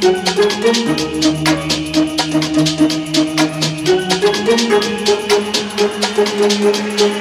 Thank 0.00 0.28
you. 7.00 7.17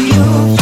you. 0.00 0.59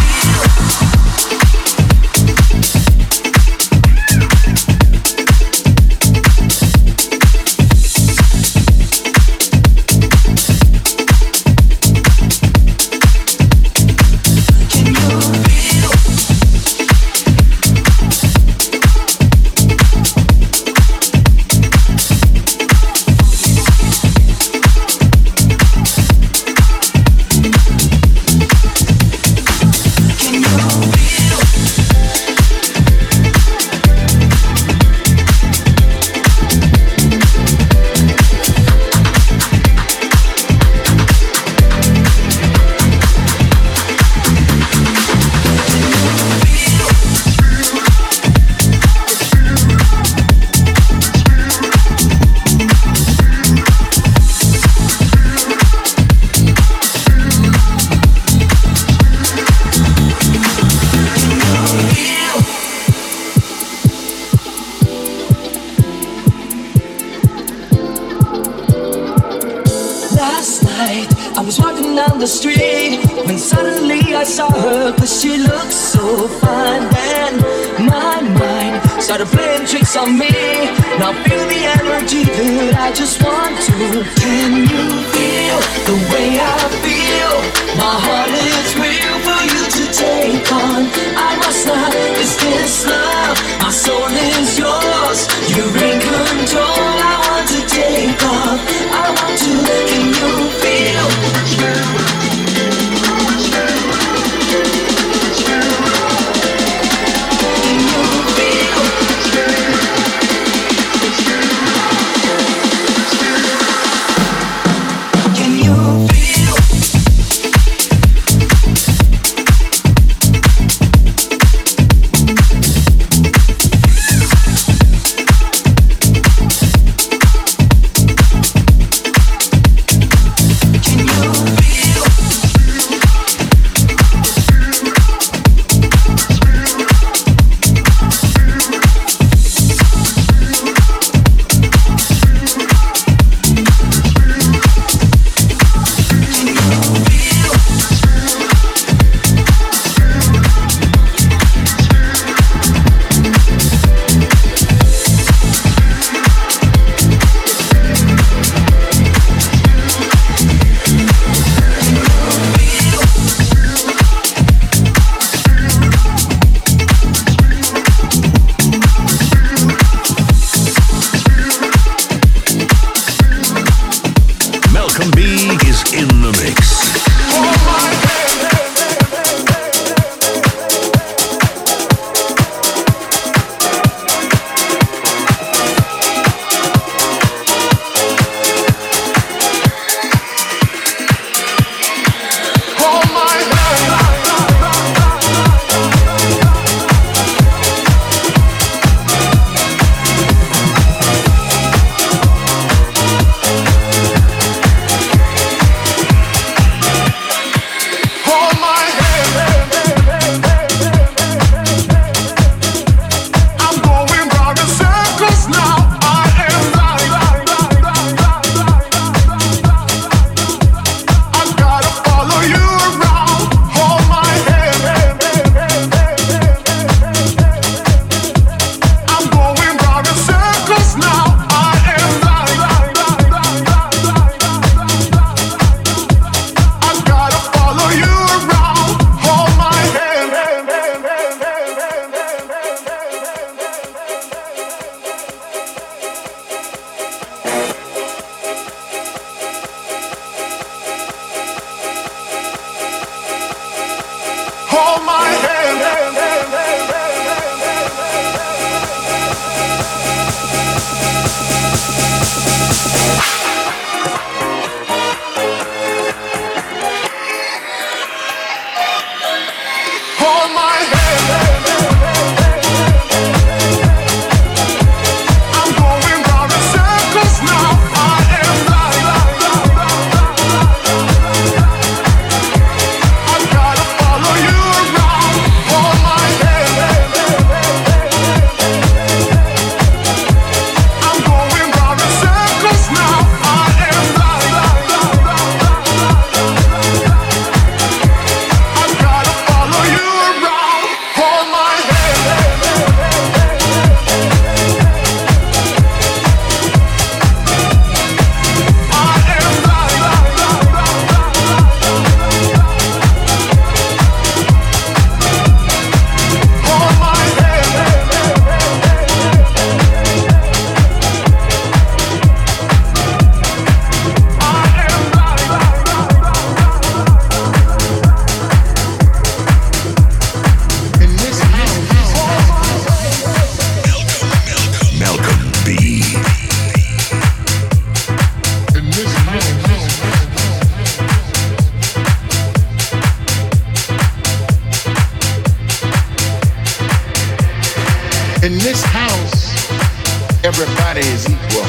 Everybody 350.99 351.15
is 351.15 351.31
equal. 351.31 351.63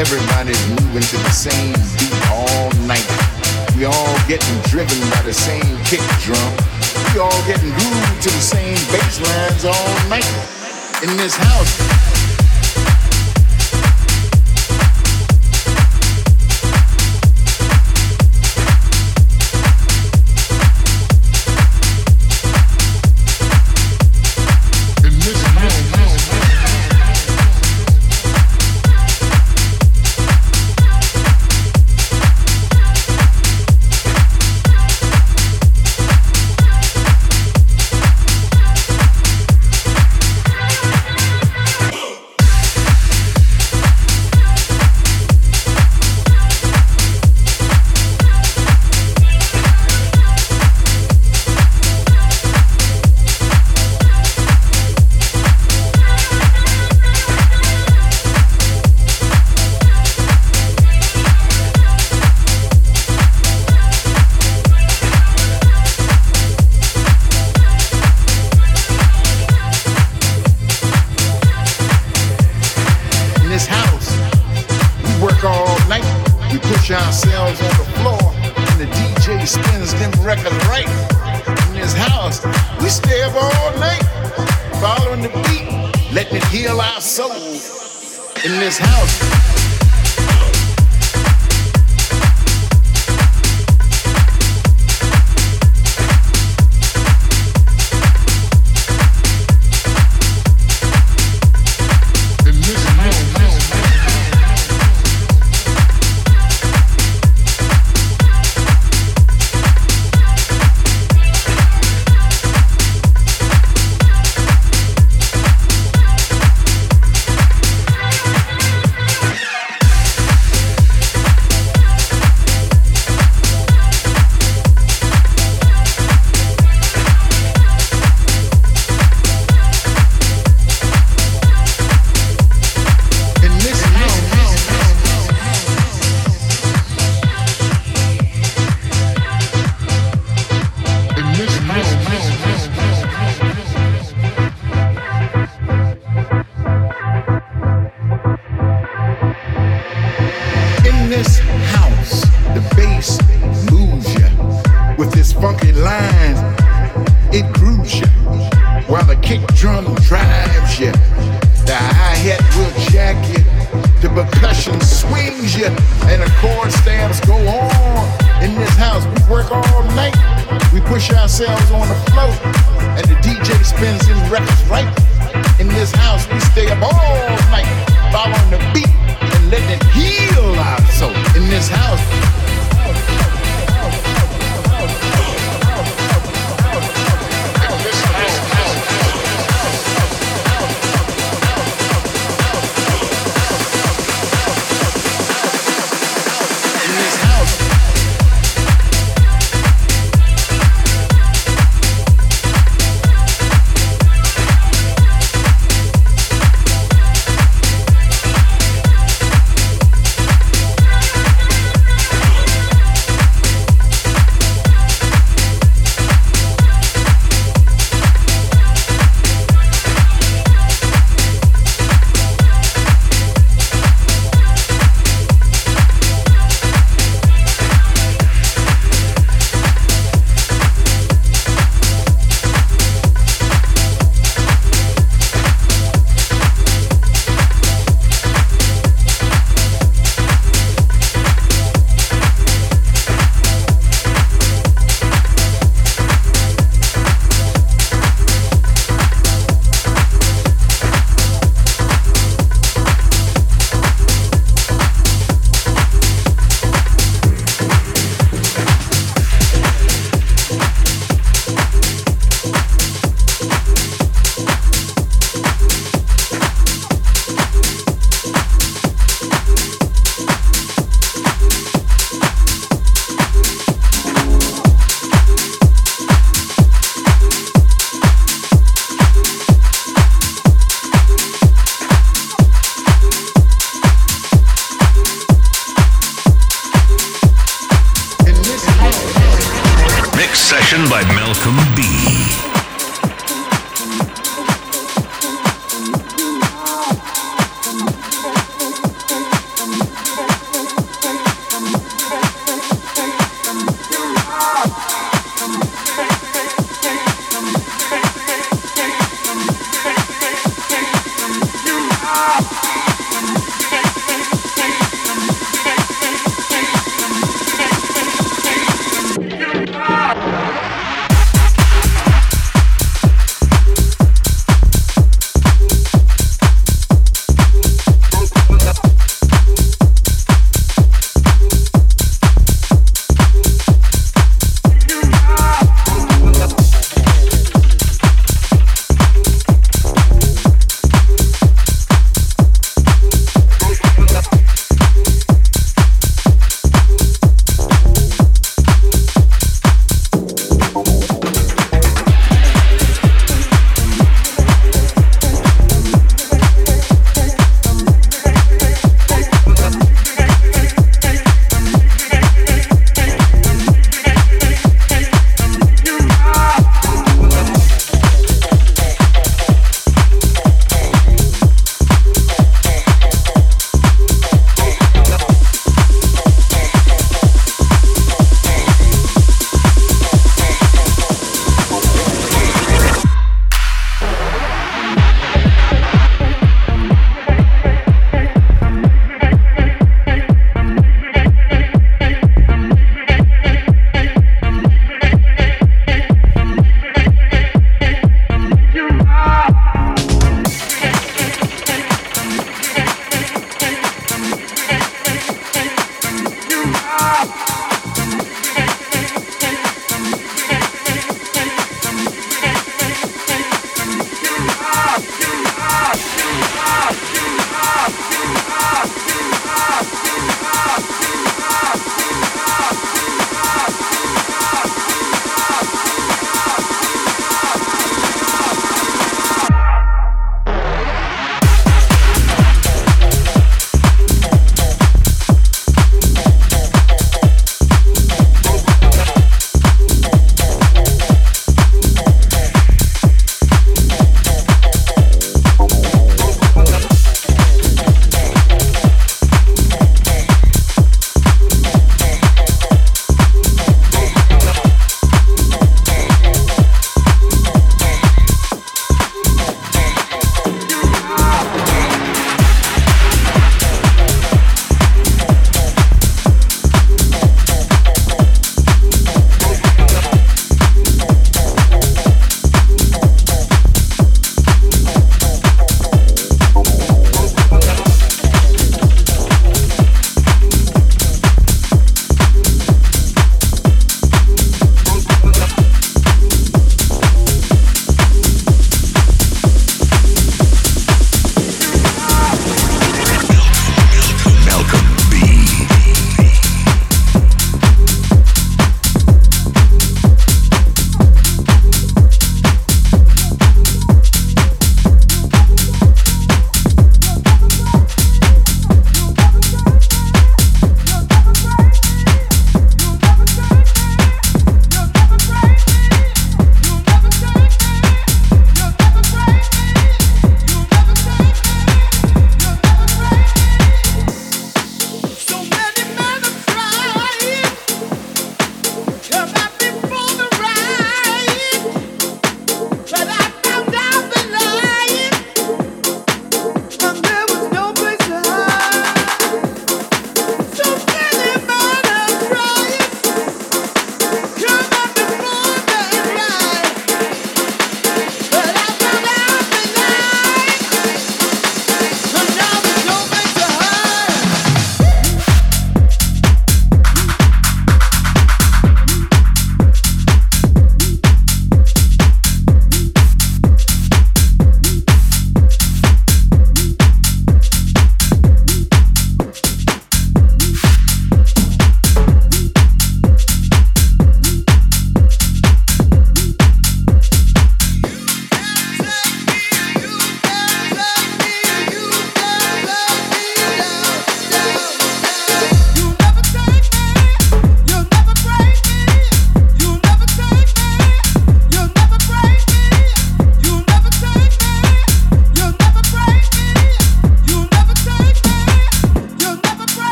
Everybody's 0.00 0.68
moving 0.80 1.02
to 1.02 1.16
the 1.18 1.30
same 1.30 1.76
beat 2.00 2.16
all 2.32 2.72
night. 2.88 3.04
We 3.76 3.84
all 3.84 4.16
getting 4.26 4.56
driven 4.62 4.96
by 5.10 5.20
the 5.28 5.34
same 5.34 5.76
kick 5.84 6.00
drum. 6.24 6.56
We 7.12 7.20
all 7.20 7.36
getting 7.44 7.68
glued 7.68 8.22
to 8.24 8.30
the 8.32 8.40
same 8.40 8.80
bass 8.88 9.20
lines 9.20 9.64
all 9.66 10.08
night. 10.08 10.24
In 11.04 11.12
this 11.18 11.36
house, 11.36 11.76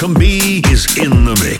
Malcolm 0.00 0.18
B 0.18 0.62
is 0.70 0.96
in 0.96 1.10
the 1.26 1.34
mix. 1.44 1.59